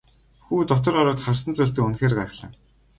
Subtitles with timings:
[0.45, 2.51] Хүү дотор ороод харсан зүйлдээ үнэхээр гайхлаа.